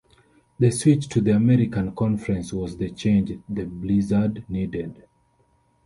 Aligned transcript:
The 0.57 0.71
switch 0.71 1.09
to 1.09 1.21
the 1.21 1.35
American 1.35 1.91
Conference 1.93 2.51
was 2.53 2.75
the 2.75 2.89
change 2.89 3.39
the 3.47 3.65
Blizzard 3.65 4.43
needed. 4.49 5.03